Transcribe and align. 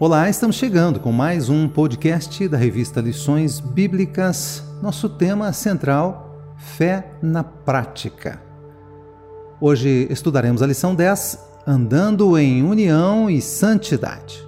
Olá, 0.00 0.28
estamos 0.28 0.56
chegando 0.56 0.98
com 0.98 1.12
mais 1.12 1.48
um 1.48 1.68
podcast 1.68 2.48
da 2.48 2.56
revista 2.56 3.00
Lições 3.00 3.60
Bíblicas. 3.60 4.60
Nosso 4.82 5.08
tema 5.08 5.52
central: 5.52 6.36
Fé 6.56 7.12
na 7.22 7.44
Prática. 7.44 8.42
Hoje 9.60 10.08
estudaremos 10.10 10.62
a 10.62 10.66
lição 10.66 10.96
10, 10.96 11.38
Andando 11.64 12.36
em 12.36 12.64
União 12.64 13.30
e 13.30 13.40
Santidade. 13.40 14.44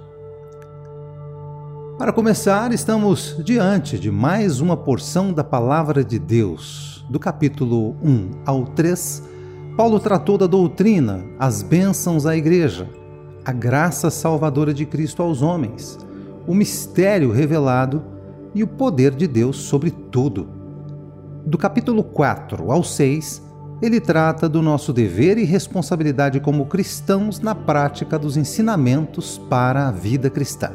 Para 1.97 2.11
começar, 2.11 2.73
estamos 2.73 3.37
diante 3.41 3.97
de 3.97 4.11
mais 4.11 4.59
uma 4.59 4.75
porção 4.75 5.31
da 5.31 5.45
Palavra 5.45 6.03
de 6.03 6.19
Deus. 6.19 7.05
Do 7.09 7.19
capítulo 7.19 7.95
1 8.03 8.41
ao 8.45 8.65
3, 8.65 9.23
Paulo 9.77 9.97
tratou 9.97 10.37
da 10.37 10.45
doutrina, 10.45 11.23
as 11.39 11.63
bênçãos 11.63 12.25
à 12.25 12.35
igreja 12.35 12.89
a 13.47 13.53
graça 13.53 14.09
salvadora 14.09 14.73
de 14.73 14.85
Cristo 14.85 15.23
aos 15.23 15.41
homens, 15.41 15.97
o 16.45 16.53
mistério 16.53 17.31
revelado 17.31 18.03
e 18.53 18.61
o 18.61 18.67
poder 18.67 19.15
de 19.15 19.25
Deus 19.25 19.55
sobre 19.55 19.89
tudo. 19.89 20.49
Do 21.45 21.57
capítulo 21.57 22.03
4 22.03 22.69
ao 22.69 22.83
6, 22.83 23.41
ele 23.81 24.01
trata 24.01 24.49
do 24.49 24.61
nosso 24.61 24.91
dever 24.91 25.37
e 25.37 25.45
responsabilidade 25.45 26.41
como 26.41 26.65
cristãos 26.65 27.39
na 27.39 27.55
prática 27.55 28.19
dos 28.19 28.35
ensinamentos 28.35 29.37
para 29.49 29.87
a 29.87 29.91
vida 29.91 30.29
cristã. 30.29 30.71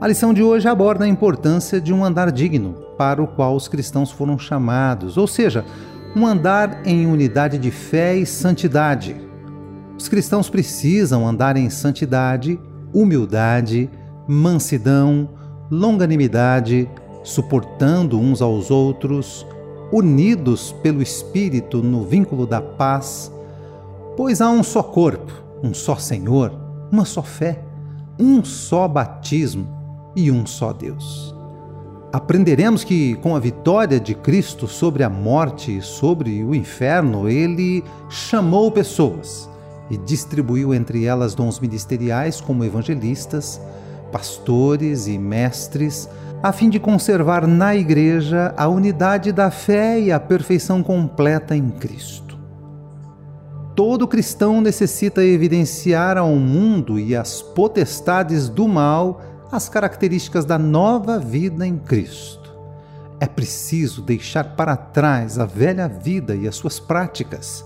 A 0.00 0.08
lição 0.08 0.34
de 0.34 0.42
hoje 0.42 0.66
aborda 0.66 1.04
a 1.04 1.08
importância 1.08 1.80
de 1.80 1.94
um 1.94 2.04
andar 2.04 2.32
digno 2.32 2.74
para 2.98 3.22
o 3.22 3.28
qual 3.28 3.54
os 3.54 3.68
cristãos 3.68 4.10
foram 4.10 4.36
chamados, 4.36 5.16
ou 5.16 5.28
seja, 5.28 5.64
um 6.16 6.26
andar 6.26 6.84
em 6.84 7.06
unidade 7.06 7.58
de 7.58 7.70
fé 7.70 8.16
e 8.16 8.26
santidade, 8.26 9.30
os 10.02 10.08
cristãos 10.08 10.50
precisam 10.50 11.28
andar 11.28 11.56
em 11.56 11.70
santidade, 11.70 12.58
humildade, 12.92 13.88
mansidão, 14.26 15.28
longanimidade, 15.70 16.90
suportando 17.22 18.18
uns 18.18 18.42
aos 18.42 18.68
outros, 18.68 19.46
unidos 19.92 20.72
pelo 20.82 21.00
Espírito 21.00 21.84
no 21.84 22.04
vínculo 22.04 22.48
da 22.48 22.60
paz, 22.60 23.32
pois 24.16 24.40
há 24.40 24.50
um 24.50 24.64
só 24.64 24.82
corpo, 24.82 25.32
um 25.62 25.72
só 25.72 25.94
Senhor, 25.94 26.52
uma 26.90 27.04
só 27.04 27.22
fé, 27.22 27.62
um 28.18 28.42
só 28.42 28.88
batismo 28.88 29.68
e 30.16 30.32
um 30.32 30.44
só 30.44 30.72
Deus. 30.72 31.32
Aprenderemos 32.12 32.82
que, 32.82 33.14
com 33.22 33.36
a 33.36 33.40
vitória 33.40 34.00
de 34.00 34.16
Cristo 34.16 34.66
sobre 34.66 35.04
a 35.04 35.08
morte 35.08 35.78
e 35.78 35.80
sobre 35.80 36.42
o 36.42 36.56
inferno, 36.56 37.28
ele 37.28 37.84
chamou 38.10 38.68
pessoas 38.72 39.51
e 39.92 39.98
distribuiu 39.98 40.72
entre 40.72 41.04
elas 41.04 41.34
dons 41.34 41.60
ministeriais 41.60 42.40
como 42.40 42.64
evangelistas, 42.64 43.60
pastores 44.10 45.06
e 45.06 45.18
mestres, 45.18 46.08
a 46.42 46.50
fim 46.50 46.70
de 46.70 46.80
conservar 46.80 47.46
na 47.46 47.76
Igreja 47.76 48.54
a 48.56 48.66
unidade 48.68 49.32
da 49.32 49.50
fé 49.50 50.00
e 50.00 50.10
a 50.10 50.18
perfeição 50.18 50.82
completa 50.82 51.54
em 51.54 51.68
Cristo. 51.68 52.38
Todo 53.76 54.08
cristão 54.08 54.62
necessita 54.62 55.22
evidenciar 55.22 56.16
ao 56.16 56.34
mundo 56.36 56.98
e 56.98 57.14
às 57.14 57.42
potestades 57.42 58.48
do 58.48 58.66
mal 58.66 59.20
as 59.52 59.68
características 59.68 60.46
da 60.46 60.58
nova 60.58 61.18
vida 61.18 61.66
em 61.66 61.76
Cristo. 61.76 62.50
É 63.20 63.26
preciso 63.26 64.00
deixar 64.00 64.56
para 64.56 64.74
trás 64.74 65.38
a 65.38 65.44
velha 65.44 65.86
vida 65.86 66.34
e 66.34 66.48
as 66.48 66.56
suas 66.56 66.80
práticas 66.80 67.62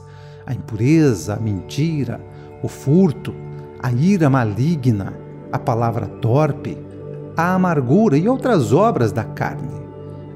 a 0.47 0.55
impureza, 0.55 1.35
a 1.35 1.41
mentira, 1.41 2.21
o 2.63 2.69
furto, 2.69 3.35
a 3.83 3.93
ira 3.93 4.31
maligna, 4.31 5.13
a 5.51 5.59
palavra 5.59 6.07
torpe, 6.07 6.79
a 7.37 7.55
amargura 7.55 8.17
e 8.17 8.29
outras 8.29 8.73
obras 8.73 9.13
da 9.13 9.25
carne. 9.25 9.85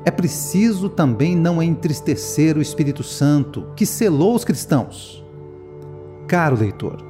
É 0.05 0.11
preciso 0.11 0.89
também 0.89 1.36
não 1.36 1.62
entristecer 1.62 2.57
o 2.57 2.62
Espírito 2.62 3.02
Santo, 3.02 3.67
que 3.77 3.86
selou 3.86 4.35
os 4.35 4.45
cristãos. 4.45 5.24
Caro 6.27 6.56
leitor, 6.56 7.02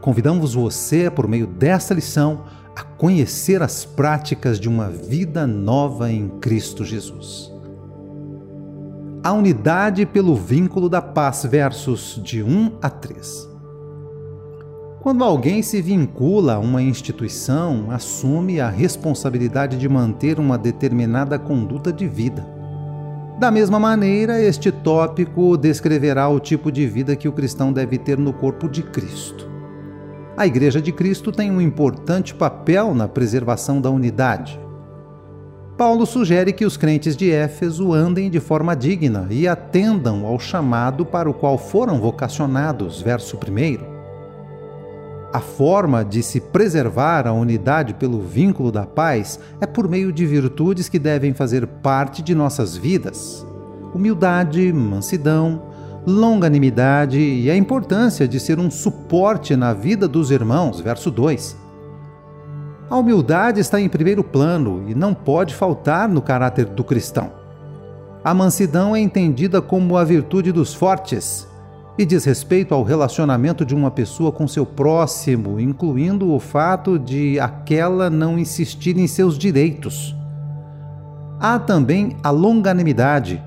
convidamos 0.00 0.54
você, 0.54 1.10
por 1.10 1.28
meio 1.28 1.46
desta 1.46 1.94
lição, 1.94 2.44
a 2.74 2.82
conhecer 2.82 3.62
as 3.62 3.84
práticas 3.84 4.58
de 4.58 4.68
uma 4.68 4.88
vida 4.88 5.46
nova 5.46 6.10
em 6.10 6.28
Cristo 6.40 6.84
Jesus 6.84 7.57
a 9.28 9.32
unidade 9.34 10.06
pelo 10.06 10.34
vínculo 10.34 10.88
da 10.88 11.02
paz, 11.02 11.44
versos 11.44 12.18
de 12.24 12.42
1 12.42 12.78
a 12.80 12.88
3. 12.88 13.46
Quando 15.02 15.22
alguém 15.22 15.60
se 15.60 15.82
vincula 15.82 16.54
a 16.54 16.58
uma 16.58 16.80
instituição, 16.80 17.90
assume 17.90 18.58
a 18.58 18.70
responsabilidade 18.70 19.76
de 19.76 19.86
manter 19.86 20.40
uma 20.40 20.56
determinada 20.56 21.38
conduta 21.38 21.92
de 21.92 22.08
vida. 22.08 22.48
Da 23.38 23.50
mesma 23.50 23.78
maneira, 23.78 24.40
este 24.40 24.72
tópico 24.72 25.58
descreverá 25.58 26.26
o 26.30 26.40
tipo 26.40 26.72
de 26.72 26.86
vida 26.86 27.14
que 27.14 27.28
o 27.28 27.32
cristão 27.32 27.70
deve 27.70 27.98
ter 27.98 28.16
no 28.16 28.32
corpo 28.32 28.66
de 28.66 28.82
Cristo. 28.82 29.46
A 30.38 30.46
Igreja 30.46 30.80
de 30.80 30.90
Cristo 30.90 31.30
tem 31.30 31.50
um 31.50 31.60
importante 31.60 32.34
papel 32.34 32.94
na 32.94 33.06
preservação 33.06 33.78
da 33.78 33.90
unidade. 33.90 34.58
Paulo 35.78 36.04
sugere 36.04 36.52
que 36.52 36.64
os 36.64 36.76
crentes 36.76 37.16
de 37.16 37.30
Éfeso 37.30 37.94
andem 37.94 38.28
de 38.28 38.40
forma 38.40 38.74
digna 38.74 39.28
e 39.30 39.46
atendam 39.46 40.26
ao 40.26 40.36
chamado 40.36 41.06
para 41.06 41.30
o 41.30 41.32
qual 41.32 41.56
foram 41.56 42.00
vocacionados, 42.00 43.00
verso 43.00 43.36
1. 43.36 43.86
A 45.32 45.38
forma 45.38 46.04
de 46.04 46.20
se 46.20 46.40
preservar 46.40 47.28
a 47.28 47.32
unidade 47.32 47.94
pelo 47.94 48.20
vínculo 48.20 48.72
da 48.72 48.84
paz 48.84 49.38
é 49.60 49.66
por 49.66 49.88
meio 49.88 50.12
de 50.12 50.26
virtudes 50.26 50.88
que 50.88 50.98
devem 50.98 51.32
fazer 51.32 51.64
parte 51.64 52.22
de 52.22 52.34
nossas 52.34 52.76
vidas: 52.76 53.46
humildade, 53.94 54.72
mansidão, 54.72 55.62
longanimidade 56.04 57.20
e 57.20 57.48
a 57.48 57.56
importância 57.56 58.26
de 58.26 58.40
ser 58.40 58.58
um 58.58 58.68
suporte 58.68 59.54
na 59.54 59.72
vida 59.72 60.08
dos 60.08 60.32
irmãos, 60.32 60.80
verso 60.80 61.08
2. 61.08 61.67
A 62.90 62.96
humildade 62.96 63.60
está 63.60 63.78
em 63.78 63.88
primeiro 63.88 64.24
plano 64.24 64.84
e 64.88 64.94
não 64.94 65.12
pode 65.12 65.54
faltar 65.54 66.08
no 66.08 66.22
caráter 66.22 66.64
do 66.64 66.82
cristão. 66.82 67.30
A 68.24 68.32
mansidão 68.32 68.96
é 68.96 69.00
entendida 69.00 69.60
como 69.60 69.96
a 69.96 70.04
virtude 70.04 70.52
dos 70.52 70.72
fortes 70.72 71.46
e 71.98 72.06
diz 72.06 72.24
respeito 72.24 72.74
ao 72.74 72.82
relacionamento 72.82 73.64
de 73.64 73.74
uma 73.74 73.90
pessoa 73.90 74.32
com 74.32 74.48
seu 74.48 74.64
próximo, 74.64 75.60
incluindo 75.60 76.32
o 76.32 76.40
fato 76.40 76.98
de 76.98 77.38
aquela 77.38 78.08
não 78.08 78.38
insistir 78.38 78.96
em 78.96 79.06
seus 79.06 79.36
direitos. 79.36 80.16
Há 81.38 81.58
também 81.58 82.16
a 82.22 82.30
longanimidade, 82.30 83.42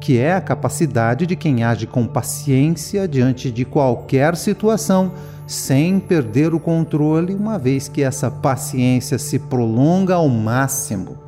que 0.00 0.18
é 0.18 0.34
a 0.34 0.40
capacidade 0.40 1.26
de 1.26 1.36
quem 1.36 1.64
age 1.64 1.86
com 1.86 2.06
paciência 2.06 3.08
diante 3.08 3.50
de 3.50 3.64
qualquer 3.64 4.36
situação 4.36 5.12
sem 5.46 6.00
perder 6.00 6.54
o 6.54 6.60
controle, 6.60 7.34
uma 7.34 7.58
vez 7.58 7.88
que 7.88 8.02
essa 8.02 8.30
paciência 8.30 9.18
se 9.18 9.38
prolonga 9.38 10.14
ao 10.14 10.28
máximo. 10.28 11.18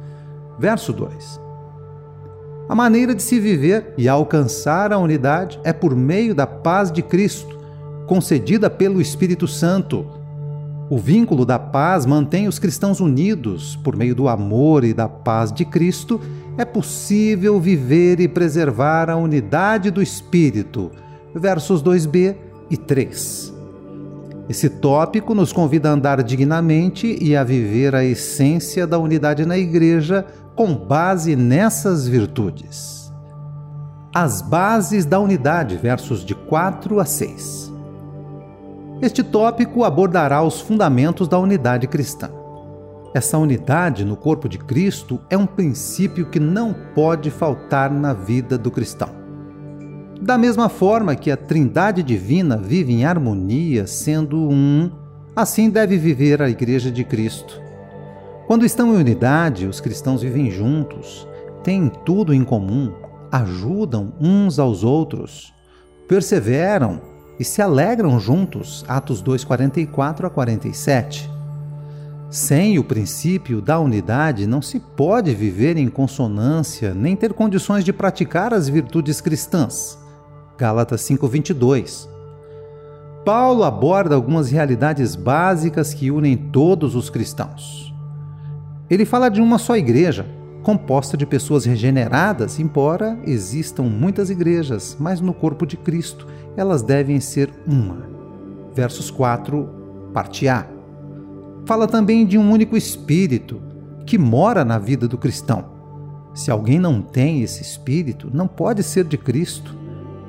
Verso 0.58 0.92
2. 0.92 1.40
A 2.68 2.74
maneira 2.74 3.14
de 3.14 3.22
se 3.22 3.38
viver 3.38 3.94
e 3.96 4.08
alcançar 4.08 4.92
a 4.92 4.98
unidade 4.98 5.58
é 5.64 5.72
por 5.72 5.94
meio 5.94 6.34
da 6.34 6.46
paz 6.46 6.90
de 6.90 7.00
Cristo, 7.00 7.56
concedida 8.06 8.68
pelo 8.68 9.00
Espírito 9.00 9.46
Santo. 9.46 10.17
O 10.90 10.96
vínculo 10.96 11.44
da 11.44 11.58
paz 11.58 12.06
mantém 12.06 12.48
os 12.48 12.58
cristãos 12.58 12.98
unidos. 12.98 13.76
Por 13.76 13.94
meio 13.94 14.14
do 14.14 14.26
amor 14.26 14.84
e 14.84 14.94
da 14.94 15.08
paz 15.08 15.52
de 15.52 15.64
Cristo, 15.64 16.18
é 16.56 16.64
possível 16.64 17.60
viver 17.60 18.20
e 18.20 18.26
preservar 18.26 19.10
a 19.10 19.16
unidade 19.16 19.90
do 19.90 20.00
Espírito. 20.00 20.90
Versos 21.34 21.82
2b 21.82 22.34
e 22.70 22.76
3. 22.76 23.54
Esse 24.48 24.70
tópico 24.70 25.34
nos 25.34 25.52
convida 25.52 25.90
a 25.90 25.92
andar 25.92 26.22
dignamente 26.22 27.18
e 27.20 27.36
a 27.36 27.44
viver 27.44 27.94
a 27.94 28.02
essência 28.02 28.86
da 28.86 28.98
unidade 28.98 29.44
na 29.44 29.58
igreja 29.58 30.24
com 30.56 30.74
base 30.74 31.36
nessas 31.36 32.08
virtudes. 32.08 33.12
As 34.14 34.40
bases 34.40 35.04
da 35.04 35.20
unidade, 35.20 35.76
versos 35.76 36.24
de 36.24 36.34
4 36.34 36.98
a 36.98 37.04
6. 37.04 37.77
Este 39.00 39.22
tópico 39.22 39.84
abordará 39.84 40.42
os 40.42 40.60
fundamentos 40.60 41.28
da 41.28 41.38
unidade 41.38 41.86
cristã. 41.86 42.30
Essa 43.14 43.38
unidade 43.38 44.04
no 44.04 44.16
corpo 44.16 44.48
de 44.48 44.58
Cristo 44.58 45.20
é 45.30 45.36
um 45.36 45.46
princípio 45.46 46.26
que 46.26 46.40
não 46.40 46.74
pode 46.94 47.30
faltar 47.30 47.92
na 47.92 48.12
vida 48.12 48.58
do 48.58 48.72
cristão. 48.72 49.10
Da 50.20 50.36
mesma 50.36 50.68
forma 50.68 51.14
que 51.14 51.30
a 51.30 51.36
Trindade 51.36 52.02
Divina 52.02 52.56
vive 52.56 52.92
em 52.92 53.04
harmonia, 53.04 53.86
sendo 53.86 54.36
um, 54.36 54.90
assim 55.34 55.70
deve 55.70 55.96
viver 55.96 56.42
a 56.42 56.50
Igreja 56.50 56.90
de 56.90 57.04
Cristo. 57.04 57.62
Quando 58.48 58.66
estão 58.66 58.92
em 58.92 58.96
unidade, 58.96 59.66
os 59.66 59.80
cristãos 59.80 60.22
vivem 60.22 60.50
juntos, 60.50 61.26
têm 61.62 61.88
tudo 62.04 62.34
em 62.34 62.42
comum, 62.42 62.92
ajudam 63.30 64.12
uns 64.20 64.58
aos 64.58 64.82
outros, 64.82 65.54
perseveram 66.08 67.00
e 67.38 67.44
se 67.44 67.62
alegram 67.62 68.18
juntos. 68.18 68.84
Atos 68.88 69.22
2, 69.22 69.44
44 69.44 70.26
a 70.26 70.30
47. 70.30 71.30
Sem 72.30 72.78
o 72.78 72.84
princípio 72.84 73.62
da 73.62 73.78
unidade, 73.78 74.46
não 74.46 74.60
se 74.60 74.78
pode 74.78 75.34
viver 75.34 75.76
em 75.78 75.88
consonância 75.88 76.92
nem 76.92 77.16
ter 77.16 77.32
condições 77.32 77.84
de 77.84 77.92
praticar 77.92 78.52
as 78.52 78.68
virtudes 78.68 79.20
cristãs. 79.20 79.98
Gálatas 80.58 81.00
5:22. 81.02 82.08
Paulo 83.24 83.64
aborda 83.64 84.14
algumas 84.14 84.50
realidades 84.50 85.14
básicas 85.14 85.94
que 85.94 86.10
unem 86.10 86.36
todos 86.36 86.94
os 86.94 87.08
cristãos. 87.08 87.94
Ele 88.90 89.04
fala 89.04 89.28
de 89.28 89.40
uma 89.40 89.58
só 89.58 89.76
igreja, 89.76 90.26
composta 90.62 91.16
de 91.16 91.24
pessoas 91.24 91.64
regeneradas, 91.64 92.58
embora 92.58 93.18
existam 93.24 93.84
muitas 93.84 94.30
igrejas, 94.30 94.96
mas 94.98 95.20
no 95.20 95.32
corpo 95.32 95.66
de 95.66 95.76
Cristo 95.76 96.26
elas 96.56 96.82
devem 96.82 97.20
ser 97.20 97.50
uma. 97.66 98.08
Versos 98.74 99.10
4, 99.10 99.68
parte 100.12 100.48
A. 100.48 100.66
Fala 101.64 101.86
também 101.86 102.26
de 102.26 102.38
um 102.38 102.50
único 102.50 102.76
espírito 102.76 103.60
que 104.06 104.18
mora 104.18 104.64
na 104.64 104.78
vida 104.78 105.06
do 105.06 105.18
cristão. 105.18 105.66
Se 106.34 106.50
alguém 106.50 106.78
não 106.78 107.00
tem 107.02 107.42
esse 107.42 107.62
espírito, 107.62 108.30
não 108.32 108.46
pode 108.46 108.82
ser 108.82 109.04
de 109.04 109.18
Cristo. 109.18 109.76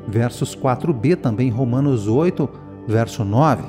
Versos 0.08 0.56
4b 0.56 1.16
também, 1.16 1.50
Romanos 1.50 2.08
8, 2.08 2.50
verso 2.88 3.24
9. 3.24 3.64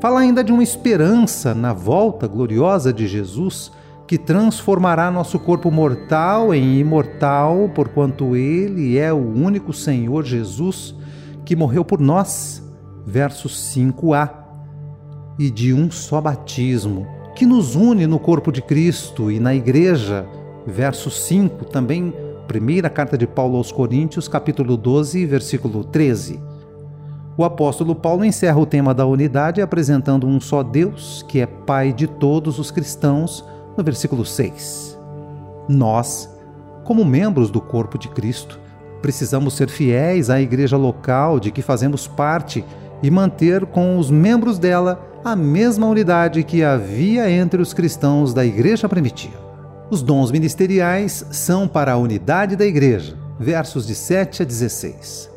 Fala 0.00 0.20
ainda 0.20 0.44
de 0.44 0.52
uma 0.52 0.62
esperança 0.62 1.54
na 1.54 1.72
volta 1.72 2.28
gloriosa 2.28 2.92
de 2.92 3.08
Jesus 3.08 3.72
que 4.08 4.16
transformará 4.16 5.10
nosso 5.10 5.38
corpo 5.38 5.70
mortal 5.70 6.54
em 6.54 6.78
imortal, 6.78 7.70
porquanto 7.74 8.34
ele 8.34 8.96
é 8.96 9.12
o 9.12 9.18
único 9.18 9.70
Senhor 9.74 10.24
Jesus 10.24 10.94
que 11.44 11.54
morreu 11.54 11.84
por 11.84 12.00
nós. 12.00 12.62
Versos 13.06 13.72
5a 13.74 14.30
e 15.38 15.50
de 15.50 15.72
um 15.72 15.90
só 15.90 16.20
batismo, 16.20 17.06
que 17.34 17.46
nos 17.46 17.74
une 17.76 18.06
no 18.06 18.18
corpo 18.18 18.50
de 18.50 18.60
Cristo 18.60 19.30
e 19.30 19.38
na 19.38 19.54
Igreja. 19.54 20.26
Verso 20.66 21.10
5, 21.10 21.66
também 21.66 22.12
primeira 22.46 22.88
carta 22.88 23.16
de 23.16 23.26
Paulo 23.26 23.56
aos 23.58 23.70
Coríntios, 23.70 24.26
capítulo 24.26 24.76
12, 24.76 25.26
versículo 25.26 25.84
13. 25.84 26.40
O 27.36 27.44
apóstolo 27.44 27.94
Paulo 27.94 28.24
encerra 28.24 28.58
o 28.58 28.66
tema 28.66 28.94
da 28.94 29.06
unidade 29.06 29.60
apresentando 29.60 30.26
um 30.26 30.40
só 30.40 30.62
Deus, 30.62 31.24
que 31.28 31.40
é 31.40 31.46
Pai 31.46 31.92
de 31.92 32.06
todos 32.06 32.58
os 32.58 32.70
cristãos, 32.70 33.44
no 33.78 33.84
versículo 33.84 34.26
6. 34.26 34.98
Nós, 35.68 36.28
como 36.84 37.04
membros 37.04 37.48
do 37.48 37.60
corpo 37.60 37.96
de 37.96 38.08
Cristo, 38.08 38.58
precisamos 39.00 39.54
ser 39.54 39.70
fiéis 39.70 40.28
à 40.28 40.40
igreja 40.40 40.76
local 40.76 41.38
de 41.38 41.52
que 41.52 41.62
fazemos 41.62 42.08
parte 42.08 42.64
e 43.00 43.08
manter 43.08 43.64
com 43.66 43.96
os 43.96 44.10
membros 44.10 44.58
dela 44.58 45.00
a 45.24 45.36
mesma 45.36 45.86
unidade 45.86 46.42
que 46.42 46.64
havia 46.64 47.30
entre 47.30 47.62
os 47.62 47.72
cristãos 47.72 48.34
da 48.34 48.44
igreja 48.44 48.88
primitiva. 48.88 49.46
Os 49.88 50.02
dons 50.02 50.32
ministeriais 50.32 51.24
são 51.30 51.68
para 51.68 51.92
a 51.92 51.96
unidade 51.96 52.56
da 52.56 52.66
igreja, 52.66 53.16
versos 53.38 53.86
de 53.86 53.94
7 53.94 54.42
a 54.42 54.44
16. 54.44 55.30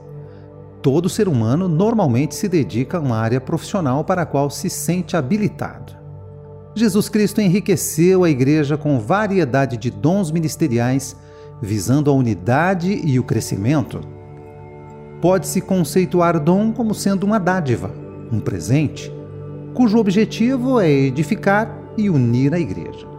Todo 0.82 1.08
ser 1.08 1.28
humano 1.28 1.68
normalmente 1.68 2.34
se 2.34 2.50
dedica 2.50 2.98
a 2.98 3.02
uma 3.02 3.18
área 3.18 3.40
profissional 3.40 4.04
para 4.04 4.24
a 4.24 4.26
qual 4.26 4.50
se 4.50 4.68
sente 4.68 5.16
habilitado. 5.16 6.01
Jesus 6.74 7.10
Cristo 7.10 7.42
enriqueceu 7.42 8.24
a 8.24 8.30
igreja 8.30 8.78
com 8.78 9.00
variedade 9.00 9.76
de 9.76 9.92
dons 9.92 10.32
ministeriais, 10.32 11.16
visando 11.62 12.10
a 12.10 12.14
unidade 12.14 13.02
e 13.04 13.20
o 13.20 13.24
crescimento. 13.24 14.00
Pode-se 15.22 15.60
conceituar 15.60 16.40
dom 16.40 16.72
como 16.72 16.96
sendo 16.96 17.26
uma 17.26 17.40
dádiva, 17.40 17.92
um 18.32 18.40
presente, 18.40 19.12
cujo 19.74 19.98
objetivo 19.98 20.80
é 20.80 20.90
edificar 20.90 21.78
e 21.98 22.10
unir 22.10 22.54
a 22.54 22.60
igreja. 22.60 23.11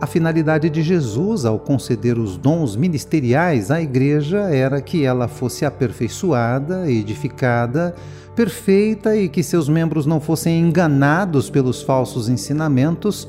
A 0.00 0.06
finalidade 0.06 0.70
de 0.70 0.82
Jesus 0.82 1.44
ao 1.44 1.58
conceder 1.58 2.18
os 2.18 2.38
dons 2.38 2.74
ministeriais 2.74 3.70
à 3.70 3.82
igreja 3.82 4.38
era 4.38 4.80
que 4.80 5.04
ela 5.04 5.28
fosse 5.28 5.66
aperfeiçoada, 5.66 6.90
edificada, 6.90 7.94
perfeita 8.34 9.14
e 9.14 9.28
que 9.28 9.42
seus 9.42 9.68
membros 9.68 10.06
não 10.06 10.18
fossem 10.18 10.58
enganados 10.58 11.50
pelos 11.50 11.82
falsos 11.82 12.30
ensinamentos, 12.30 13.28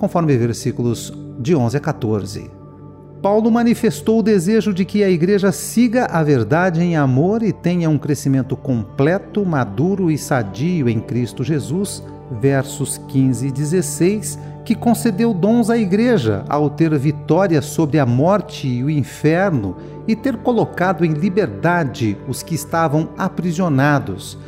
conforme 0.00 0.36
versículos 0.36 1.12
de 1.38 1.54
11 1.54 1.76
a 1.76 1.80
14. 1.80 2.50
Paulo 3.22 3.48
manifestou 3.48 4.18
o 4.18 4.22
desejo 4.22 4.74
de 4.74 4.84
que 4.84 5.04
a 5.04 5.10
igreja 5.10 5.52
siga 5.52 6.06
a 6.06 6.24
verdade 6.24 6.82
em 6.82 6.96
amor 6.96 7.40
e 7.40 7.52
tenha 7.52 7.88
um 7.88 7.98
crescimento 7.98 8.56
completo, 8.56 9.46
maduro 9.46 10.10
e 10.10 10.18
sadio 10.18 10.88
em 10.88 10.98
Cristo 10.98 11.44
Jesus, 11.44 12.02
versos 12.40 12.98
15 13.08 13.46
e 13.46 13.52
16, 13.52 14.38
que 14.64 14.74
concedeu 14.74 15.32
dons 15.32 15.70
à 15.70 15.76
igreja 15.76 16.44
ao 16.48 16.70
ter 16.70 16.96
vitória 16.98 17.62
sobre 17.62 17.98
a 17.98 18.06
morte 18.06 18.68
e 18.68 18.84
o 18.84 18.90
inferno 18.90 19.76
e 20.06 20.14
ter 20.14 20.36
colocado 20.36 21.04
em 21.04 21.12
liberdade 21.12 22.16
os 22.28 22.42
que 22.42 22.54
estavam 22.54 23.10
aprisionados, 23.16 24.38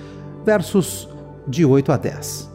versos 0.44 1.09
de 1.47 1.64
8 1.64 1.93
a 1.93 1.97
10. 1.97 2.50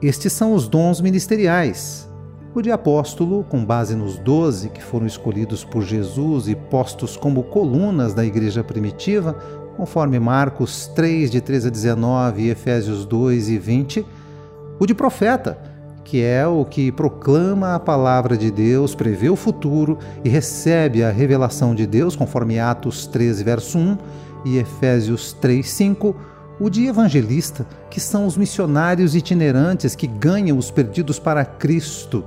Estes 0.00 0.32
são 0.32 0.54
os 0.54 0.68
dons 0.68 1.00
ministeriais 1.00 2.10
o 2.54 2.60
de 2.60 2.70
apóstolo, 2.70 3.44
com 3.44 3.64
base 3.64 3.96
nos 3.96 4.18
doze 4.18 4.68
que 4.68 4.82
foram 4.82 5.06
escolhidos 5.06 5.64
por 5.64 5.82
Jesus 5.82 6.48
e 6.48 6.54
postos 6.54 7.16
como 7.16 7.44
colunas 7.44 8.12
da 8.12 8.26
igreja 8.26 8.62
primitiva, 8.62 9.32
conforme 9.74 10.20
Marcos 10.20 10.86
3, 10.88 11.30
de 11.30 11.40
13 11.40 11.68
a 11.68 11.70
19 11.70 12.42
e 12.42 12.50
Efésios 12.50 13.06
2 13.06 13.48
e 13.48 13.58
20. 13.58 14.06
O 14.78 14.84
de 14.84 14.94
profeta, 14.94 15.56
que 16.04 16.22
é 16.22 16.46
o 16.46 16.64
que 16.64 16.90
proclama 16.92 17.74
a 17.74 17.80
palavra 17.80 18.36
de 18.36 18.50
Deus, 18.50 18.94
prevê 18.94 19.30
o 19.30 19.36
futuro 19.36 19.98
e 20.24 20.28
recebe 20.28 21.02
a 21.02 21.10
revelação 21.10 21.74
de 21.74 21.86
Deus, 21.86 22.16
conforme 22.16 22.58
Atos 22.58 23.06
13, 23.06 23.44
verso 23.44 23.78
1 23.78 23.98
e 24.44 24.58
Efésios 24.58 25.32
3, 25.34 25.68
5 25.68 26.16
o 26.60 26.70
de 26.70 26.86
evangelista, 26.86 27.66
que 27.90 27.98
são 27.98 28.26
os 28.26 28.36
missionários 28.36 29.16
itinerantes 29.16 29.96
que 29.96 30.06
ganham 30.06 30.56
os 30.56 30.70
perdidos 30.70 31.18
para 31.18 31.44
Cristo. 31.44 32.24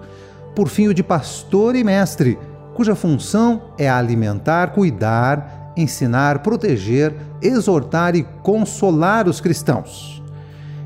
Por 0.54 0.68
fim, 0.68 0.88
o 0.88 0.94
de 0.94 1.04
pastor 1.04 1.76
e 1.76 1.84
mestre, 1.84 2.38
cuja 2.74 2.96
função 2.96 3.62
é 3.78 3.90
alimentar, 3.90 4.74
cuidar, 4.74 5.72
ensinar, 5.78 6.40
proteger, 6.40 7.16
exortar 7.42 8.16
e 8.16 8.24
consolar 8.44 9.28
os 9.28 9.40
cristãos. 9.40 10.22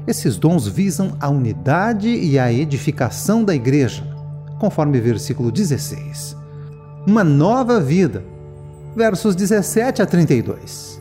Esses 0.07 0.38
dons 0.38 0.68
visam 0.68 1.16
a 1.19 1.30
unidade 1.30 2.10
e 2.10 2.40
a 2.40 2.51
edificação 2.51 3.44
da 3.44 3.54
igreja, 3.54 4.04
conforme 4.59 5.00
versículo 5.00 5.52
16. 5.52 6.35
Uma 7.06 7.24
nova 7.24 7.80
vida, 7.80 8.24
versos 8.95 9.35
17 9.35 10.02
a 10.02 10.06
32. 10.06 11.00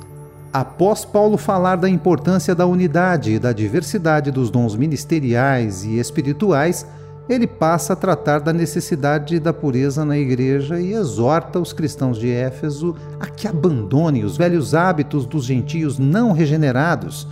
Após 0.52 1.04
Paulo 1.04 1.36
falar 1.36 1.76
da 1.76 1.88
importância 1.88 2.54
da 2.54 2.66
unidade 2.66 3.32
e 3.32 3.38
da 3.38 3.52
diversidade 3.52 4.30
dos 4.30 4.50
dons 4.50 4.74
ministeriais 4.74 5.84
e 5.84 5.98
espirituais, 5.98 6.86
ele 7.28 7.46
passa 7.46 7.92
a 7.92 7.96
tratar 7.96 8.38
da 8.38 8.52
necessidade 8.52 9.38
da 9.38 9.52
pureza 9.52 10.04
na 10.04 10.16
igreja 10.16 10.80
e 10.80 10.94
exorta 10.94 11.60
os 11.60 11.74
cristãos 11.74 12.18
de 12.18 12.30
Éfeso 12.30 12.96
a 13.20 13.26
que 13.26 13.46
abandonem 13.46 14.24
os 14.24 14.36
velhos 14.36 14.74
hábitos 14.74 15.26
dos 15.26 15.44
gentios 15.44 15.98
não 15.98 16.32
regenerados, 16.32 17.28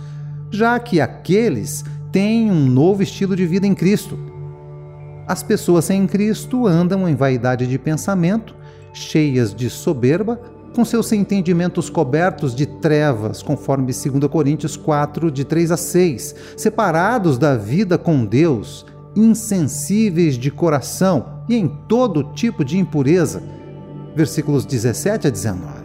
já 0.49 0.79
que 0.79 1.01
aqueles 1.01 1.83
têm 2.11 2.51
um 2.51 2.65
novo 2.65 3.03
estilo 3.03 3.35
de 3.35 3.45
vida 3.45 3.67
em 3.67 3.75
Cristo. 3.75 4.17
As 5.27 5.43
pessoas 5.43 5.85
sem 5.85 6.07
Cristo 6.07 6.65
andam 6.65 7.07
em 7.07 7.15
vaidade 7.15 7.67
de 7.67 7.77
pensamento, 7.77 8.55
cheias 8.93 9.53
de 9.53 9.69
soberba, 9.69 10.39
com 10.73 10.85
seus 10.85 11.11
entendimentos 11.11 11.89
cobertos 11.89 12.55
de 12.55 12.65
trevas, 12.65 13.41
conforme 13.41 13.85
2 13.91 14.29
Coríntios 14.29 14.77
4, 14.77 15.31
de 15.31 15.43
3 15.43 15.71
a 15.71 15.77
6, 15.77 16.35
separados 16.55 17.37
da 17.37 17.57
vida 17.57 17.97
com 17.97 18.23
Deus, 18.25 18.85
insensíveis 19.15 20.35
de 20.35 20.51
coração 20.51 21.43
e 21.49 21.55
em 21.55 21.67
todo 21.87 22.31
tipo 22.33 22.63
de 22.63 22.77
impureza. 22.77 23.41
Versículos 24.15 24.65
17 24.65 25.27
a 25.27 25.29
19. 25.29 25.76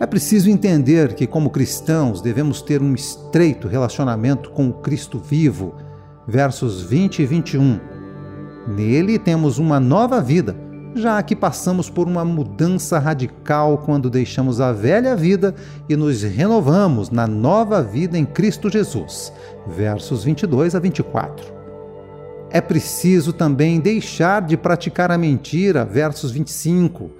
É 0.00 0.06
preciso 0.06 0.48
entender 0.48 1.14
que, 1.14 1.26
como 1.26 1.50
cristãos, 1.50 2.22
devemos 2.22 2.62
ter 2.62 2.80
um 2.80 2.94
estreito 2.94 3.68
relacionamento 3.68 4.50
com 4.50 4.70
o 4.70 4.72
Cristo 4.72 5.18
vivo. 5.18 5.74
Versos 6.26 6.80
20 6.82 7.20
e 7.20 7.26
21. 7.26 7.78
Nele 8.66 9.18
temos 9.18 9.58
uma 9.58 9.78
nova 9.78 10.20
vida 10.20 10.56
já 10.94 11.22
que 11.22 11.36
passamos 11.36 11.88
por 11.88 12.08
uma 12.08 12.24
mudança 12.24 12.98
radical 12.98 13.78
quando 13.78 14.10
deixamos 14.10 14.60
a 14.60 14.72
velha 14.72 15.14
vida 15.14 15.54
e 15.88 15.94
nos 15.94 16.22
renovamos 16.22 17.10
na 17.10 17.26
nova 17.26 17.82
vida 17.82 18.18
em 18.18 18.24
Cristo 18.24 18.70
Jesus. 18.70 19.32
Versos 19.68 20.24
22 20.24 20.74
a 20.74 20.80
24. 20.80 21.60
É 22.50 22.60
preciso 22.60 23.32
também 23.32 23.78
deixar 23.78 24.42
de 24.42 24.56
praticar 24.56 25.12
a 25.12 25.18
mentira, 25.18 25.84
versos 25.84 26.32
25 26.32 27.10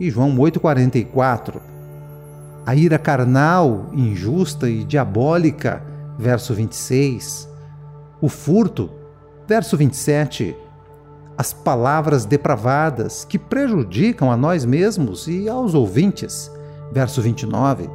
e 0.00 0.08
João 0.08 0.34
8:44. 0.38 1.77
A 2.68 2.74
ira 2.74 2.98
carnal, 2.98 3.88
injusta 3.94 4.68
e 4.68 4.84
diabólica, 4.84 5.82
verso 6.18 6.52
26. 6.52 7.48
O 8.20 8.28
furto, 8.28 8.90
Verso 9.48 9.74
27. 9.74 10.54
As 11.38 11.54
palavras 11.54 12.26
depravadas 12.26 13.24
que 13.24 13.38
prejudicam 13.38 14.30
a 14.30 14.36
nós 14.36 14.66
mesmos 14.66 15.26
e 15.26 15.48
aos 15.48 15.72
ouvintes. 15.72 16.52
Verso 16.92 17.22
29. 17.22 17.88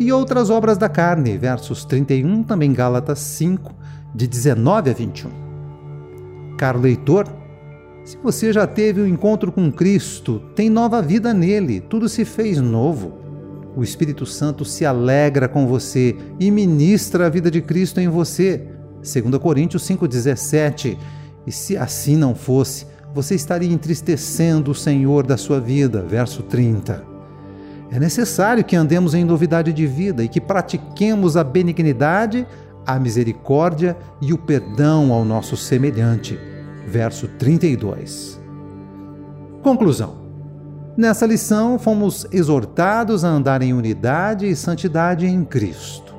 E 0.00 0.12
outras 0.12 0.50
obras 0.50 0.76
da 0.76 0.88
carne. 0.88 1.38
Versos 1.38 1.84
31, 1.84 2.42
também 2.42 2.72
Gálatas 2.72 3.20
5, 3.20 3.72
de 4.12 4.26
19 4.26 4.90
a 4.90 4.92
21. 4.92 5.30
Caro 6.58 6.80
leitor, 6.80 7.28
se 8.04 8.16
você 8.16 8.52
já 8.52 8.66
teve 8.66 9.00
um 9.00 9.06
encontro 9.06 9.52
com 9.52 9.70
Cristo, 9.70 10.40
tem 10.56 10.68
nova 10.68 11.00
vida 11.00 11.32
nele, 11.32 11.80
tudo 11.80 12.08
se 12.08 12.24
fez 12.24 12.60
novo. 12.60 13.25
O 13.76 13.82
Espírito 13.82 14.24
Santo 14.24 14.64
se 14.64 14.84
alegra 14.84 15.46
com 15.46 15.66
você 15.66 16.16
e 16.40 16.50
ministra 16.50 17.26
a 17.26 17.28
vida 17.28 17.50
de 17.50 17.60
Cristo 17.60 18.00
em 18.00 18.08
você. 18.08 18.66
2 19.02 19.38
Coríntios 19.38 19.86
5,17. 19.86 20.96
E 21.46 21.52
se 21.52 21.76
assim 21.76 22.16
não 22.16 22.34
fosse, 22.34 22.86
você 23.14 23.34
estaria 23.34 23.72
entristecendo 23.72 24.70
o 24.70 24.74
Senhor 24.74 25.26
da 25.26 25.36
sua 25.36 25.60
vida. 25.60 26.02
Verso 26.02 26.42
30. 26.42 27.04
É 27.90 28.00
necessário 28.00 28.64
que 28.64 28.74
andemos 28.74 29.14
em 29.14 29.24
novidade 29.24 29.72
de 29.72 29.86
vida 29.86 30.24
e 30.24 30.28
que 30.28 30.40
pratiquemos 30.40 31.36
a 31.36 31.44
benignidade, 31.44 32.46
a 32.84 32.98
misericórdia 32.98 33.96
e 34.20 34.32
o 34.32 34.38
perdão 34.38 35.12
ao 35.12 35.24
nosso 35.24 35.56
semelhante 35.56 36.36
verso 36.86 37.26
32. 37.26 38.40
Conclusão. 39.62 40.25
Nessa 40.96 41.26
lição, 41.26 41.78
fomos 41.78 42.26
exortados 42.32 43.22
a 43.22 43.28
andar 43.28 43.60
em 43.60 43.74
unidade 43.74 44.46
e 44.46 44.56
santidade 44.56 45.26
em 45.26 45.44
Cristo. 45.44 46.14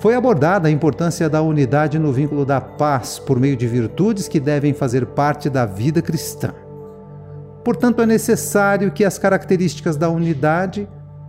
Foi 0.00 0.16
abordada 0.16 0.66
a 0.66 0.70
importância 0.72 1.30
da 1.30 1.40
unidade 1.40 2.00
no 2.00 2.12
vínculo 2.12 2.44
da 2.44 2.60
paz 2.60 3.20
por 3.20 3.38
meio 3.38 3.56
de 3.56 3.68
virtudes 3.68 4.26
que 4.26 4.40
devem 4.40 4.74
fazer 4.74 5.06
parte 5.06 5.48
da 5.48 5.64
vida 5.64 6.02
cristã. 6.02 6.52
Portanto, 7.62 8.02
é 8.02 8.06
necessário 8.06 8.90
que 8.90 9.04
as 9.04 9.18
características 9.18 9.96
da 9.96 10.08
unidade, 10.08 10.88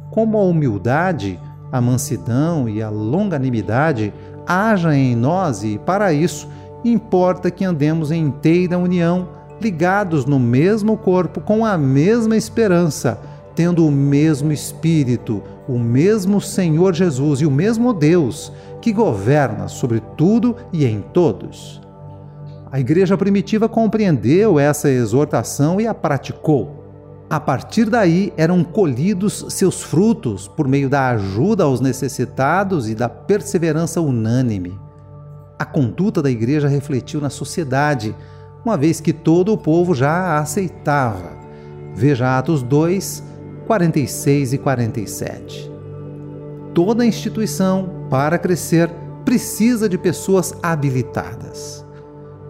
como 0.09 0.39
a 0.39 0.43
humildade, 0.43 1.39
a 1.71 1.79
mansidão 1.79 2.67
e 2.67 2.81
a 2.81 2.89
longanimidade, 2.89 4.11
hajam 4.47 4.91
em 4.91 5.15
nós 5.15 5.63
e, 5.63 5.77
para 5.77 6.11
isso, 6.11 6.49
importa 6.83 7.51
que 7.51 7.63
andemos 7.63 8.09
em 8.09 8.25
inteira 8.25 8.79
união, 8.79 9.29
ligados 9.63 10.25
no 10.25 10.39
mesmo 10.39 10.97
corpo, 10.97 11.41
com 11.41 11.65
a 11.65 11.77
mesma 11.77 12.35
esperança, 12.35 13.19
tendo 13.55 13.87
o 13.87 13.91
mesmo 13.91 14.51
Espírito, 14.51 15.41
o 15.67 15.79
mesmo 15.79 16.41
Senhor 16.41 16.93
Jesus 16.93 17.41
e 17.41 17.45
o 17.45 17.51
mesmo 17.51 17.93
Deus 17.93 18.51
que 18.81 18.91
governa 18.91 19.67
sobre 19.67 20.01
tudo 20.17 20.55
e 20.71 20.85
em 20.85 21.01
todos. 21.01 21.81
A 22.71 22.79
igreja 22.79 23.17
primitiva 23.17 23.69
compreendeu 23.69 24.59
essa 24.59 24.89
exortação 24.89 25.79
e 25.79 25.87
a 25.87 25.93
praticou. 25.93 26.83
A 27.29 27.39
partir 27.39 27.89
daí 27.89 28.33
eram 28.35 28.63
colhidos 28.63 29.45
seus 29.49 29.81
frutos 29.81 30.47
por 30.47 30.67
meio 30.67 30.89
da 30.89 31.09
ajuda 31.09 31.63
aos 31.63 31.79
necessitados 31.79 32.89
e 32.89 32.93
da 32.93 33.07
perseverança 33.07 34.01
unânime 34.01 34.77
a 35.63 35.65
conduta 35.65 36.21
da 36.21 36.29
igreja 36.29 36.67
refletiu 36.67 37.21
na 37.21 37.29
sociedade, 37.29 38.13
uma 38.65 38.77
vez 38.77 39.01
que 39.01 39.11
todo 39.11 39.51
o 39.51 39.57
povo 39.57 39.93
já 39.93 40.11
a 40.11 40.39
aceitava. 40.39 41.37
Veja 41.93 42.37
Atos 42.37 42.63
2, 42.63 43.23
46 43.67 44.53
e 44.53 44.57
47. 44.57 45.71
Toda 46.73 47.05
instituição, 47.05 48.07
para 48.09 48.37
crescer, 48.37 48.89
precisa 49.23 49.87
de 49.87 49.97
pessoas 49.97 50.53
habilitadas. 50.61 51.85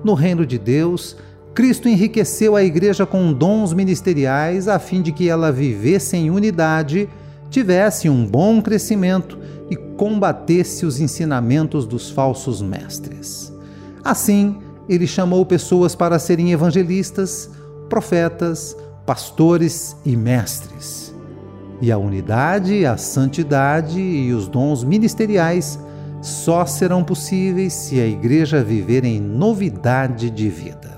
No 0.04 0.14
reino 0.14 0.46
de 0.46 0.58
Deus, 0.58 1.18
Cristo 1.54 1.88
enriqueceu 1.88 2.56
a 2.56 2.64
igreja 2.64 3.06
com 3.06 3.32
dons 3.32 3.74
ministeriais 3.74 4.68
a 4.68 4.80
fim 4.80 5.02
de 5.02 5.12
que 5.12 5.30
ela 5.30 5.52
vivesse 5.52 6.18
em 6.18 6.30
unidade, 6.30 7.08
tivesse 7.50 8.10
um 8.10 8.26
bom 8.26 8.62
crescimento 8.62 9.38
e 9.70 9.76
combatesse 9.76 10.86
os 10.86 11.00
ensinamentos 11.00 11.86
dos 11.86 12.10
falsos 12.10 12.62
mestres. 12.62 13.54
Assim, 14.04 14.58
ele 14.88 15.08
chamou 15.08 15.46
pessoas 15.46 15.96
para 15.96 16.20
serem 16.20 16.52
evangelistas, 16.52 17.50
profetas, 17.90 18.76
pastores 19.06 19.96
e 20.06 20.16
mestres. 20.16 21.14
E 21.82 21.92
a 21.92 21.98
unidade, 21.98 22.86
a 22.86 22.96
santidade 22.98 24.00
e 24.00 24.32
os 24.34 24.48
dons 24.48 24.84
ministeriais 24.84 25.80
só 26.22 26.66
serão 26.66 27.04
possíveis 27.04 27.74
se 27.74 28.00
a 28.00 28.08
igreja 28.08 28.64
viver 28.64 29.04
em 29.04 29.20
novidade 29.20 30.30
de 30.30 30.50
vida. 30.50 30.93